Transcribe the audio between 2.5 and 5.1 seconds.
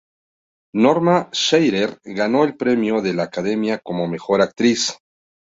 premio de la academia como mejor actriz.